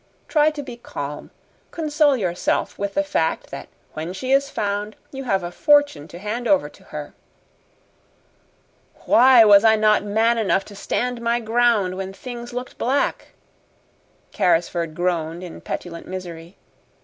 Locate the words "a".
5.43-5.51